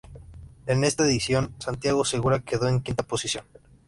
En 0.65 0.83
esta 0.83 1.03
edición, 1.05 1.53
Santiago 1.59 2.03
Segura 2.03 2.39
quedó 2.39 2.67
en 2.67 2.81
quinta 2.81 3.03
posición. 3.03 3.45